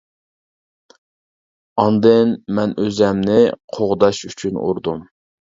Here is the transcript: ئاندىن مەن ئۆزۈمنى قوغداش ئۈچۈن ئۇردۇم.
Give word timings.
ئاندىن 1.83 2.33
مەن 2.61 2.73
ئۆزۈمنى 2.85 3.39
قوغداش 3.77 4.23
ئۈچۈن 4.31 4.63
ئۇردۇم. 4.65 5.07